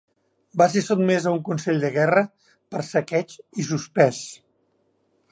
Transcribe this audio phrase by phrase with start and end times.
[0.59, 2.23] Va ser sotmès a un consell de guerra
[2.75, 4.23] per saqueig i suspès.